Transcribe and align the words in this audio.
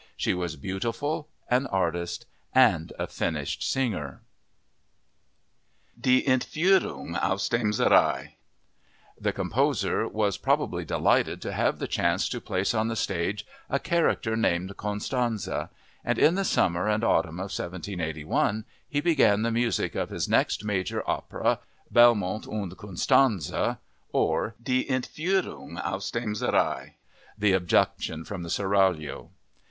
She 0.17 0.33
was 0.33 0.55
beautiful, 0.55 1.29
an 1.47 1.67
artist 1.67 2.25
and 2.55 2.91
a 2.97 3.05
finished 3.05 3.61
singer...." 3.61 4.21
Die 5.99 6.23
Entführung 6.27 7.15
aus 7.21 7.47
dem 7.49 7.71
Serail 7.71 8.29
The 9.19 9.31
composer 9.31 10.07
was 10.07 10.39
probably 10.39 10.83
delighted 10.85 11.39
to 11.43 11.51
have 11.53 11.77
the 11.77 11.87
chance 11.87 12.27
to 12.29 12.41
place 12.41 12.73
on 12.73 12.87
the 12.87 12.95
stage 12.95 13.45
a 13.69 13.77
character 13.77 14.35
named 14.35 14.75
Constanze; 14.75 15.69
and 16.03 16.17
in 16.17 16.33
the 16.33 16.45
summer 16.45 16.87
and 16.87 17.03
autumn 17.03 17.37
of 17.39 17.53
1781 17.55 18.65
he 18.89 19.01
began 19.01 19.43
the 19.43 19.51
music 19.51 19.93
of 19.93 20.09
his 20.09 20.27
next 20.27 20.63
major 20.65 21.07
opera, 21.07 21.59
Belmonte 21.91 22.47
und 22.49 22.75
Constanze 22.75 23.77
or 24.11 24.55
Die 24.63 24.83
Entführung 24.83 25.77
aus 25.85 26.09
dem 26.09 26.33
Serail 26.33 26.93
("The 27.37 27.53
Abduction 27.53 28.23
from 28.25 28.41
the 28.41 28.49
Seraglio"). 28.49 29.29